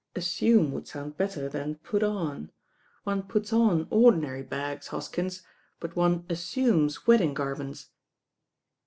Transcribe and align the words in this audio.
'As 0.15 0.25
sume' 0.25 0.71
would 0.71 0.87
sound 0.87 1.15
better 1.15 1.47
than 1.47 1.75
'put 1.75 2.01
on.' 2.01 2.49
One 3.03 3.21
puts 3.21 3.53
on 3.53 3.85
ordinary 3.91 4.41
bags, 4.41 4.87
Hoskins; 4.87 5.43
but 5.79 5.95
one 5.95 6.25
'assumes' 6.27 7.05
wed 7.05 7.19
ding 7.19 7.35
garments." 7.35 7.91